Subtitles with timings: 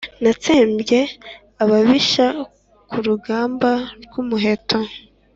[0.23, 0.99] natsembye
[1.63, 2.25] ababisha
[2.89, 3.71] ku rugamba
[4.03, 4.79] rw'umuheto.